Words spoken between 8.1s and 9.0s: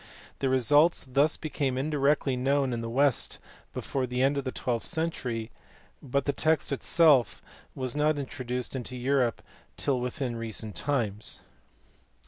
intro duced into